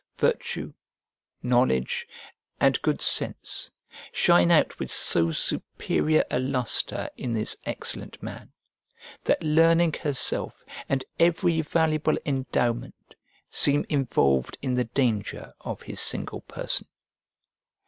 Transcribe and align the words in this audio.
Virtue, 0.17 0.73
knowledge, 1.43 2.07
and 2.59 2.81
good 2.81 3.03
sense, 3.03 3.69
shine 4.11 4.49
out 4.49 4.79
with 4.79 4.89
so 4.89 5.29
superior 5.31 6.25
a 6.31 6.39
lustre 6.39 7.07
in 7.17 7.33
this 7.33 7.55
excellent 7.67 8.17
man 8.23 8.51
that 9.25 9.43
learning 9.43 9.93
herself, 9.93 10.63
and 10.89 11.05
every 11.19 11.61
valuable 11.61 12.17
endowment, 12.25 13.13
seem 13.51 13.85
involved 13.89 14.57
in 14.63 14.73
the 14.73 14.85
danger 14.85 15.53
of 15.61 15.83
his 15.83 15.99
single 15.99 16.41
person. 16.47 16.87